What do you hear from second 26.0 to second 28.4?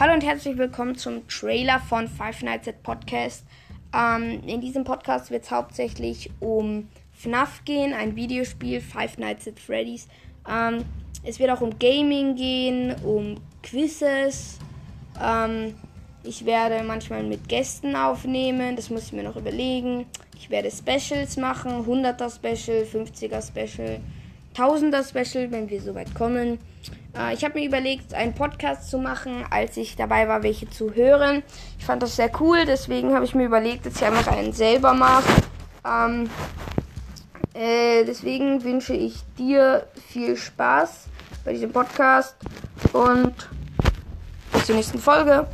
kommen. Äh, ich habe mir überlegt, einen